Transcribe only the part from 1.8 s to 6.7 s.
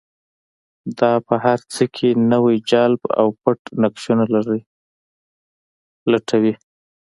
کې نوی چلند او پټ نقشونه لټوي.